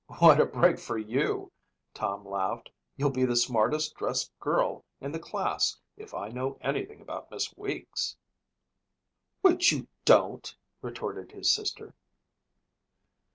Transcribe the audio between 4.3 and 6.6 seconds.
girl in the class if I know